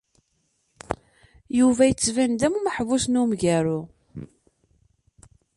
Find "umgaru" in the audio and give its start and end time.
3.21-3.81